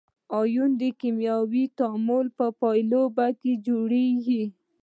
[0.39, 3.01] ایون د کیمیاوي تعامل په پایله
[3.41, 4.43] کې جوړیږي.